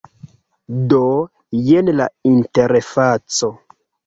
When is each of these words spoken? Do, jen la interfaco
Do, 0.99 1.01
jen 1.67 1.93
la 1.99 2.09
interfaco 2.31 3.53